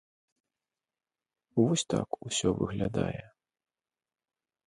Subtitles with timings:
[1.59, 3.21] Вось так усё выглядае.